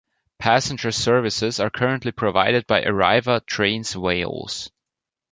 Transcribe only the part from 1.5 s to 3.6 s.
are currently provided by Arriva